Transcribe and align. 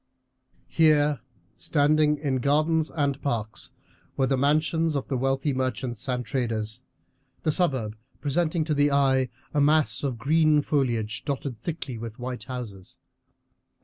Here, 0.69 1.19
standing 1.53 2.17
in 2.17 2.37
gardens 2.37 2.89
and 2.89 3.21
parks, 3.21 3.71
were 4.17 4.25
the 4.25 4.35
mansions 4.35 4.95
of 4.95 5.07
the 5.09 5.15
wealthy 5.15 5.53
merchants 5.53 6.09
and 6.09 6.25
traders, 6.25 6.81
the 7.43 7.51
suburb 7.51 7.95
presenting 8.19 8.63
to 8.63 8.73
the 8.73 8.89
eye 8.89 9.29
a 9.53 9.61
mass 9.61 10.01
of 10.03 10.17
green 10.17 10.63
foliage 10.63 11.23
dotted 11.23 11.59
thickly 11.59 11.99
with 11.99 12.17
white 12.17 12.45
houses. 12.45 12.97